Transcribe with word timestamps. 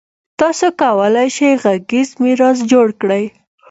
تاسو 0.39 0.67
کولای 0.81 1.29
شئ 1.35 1.51
غږیز 1.63 2.09
میراث 2.21 2.57
جوړ 2.71 2.87
کړئ. 3.01 3.23